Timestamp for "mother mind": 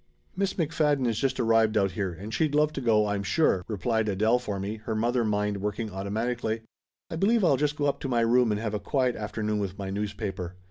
4.95-5.57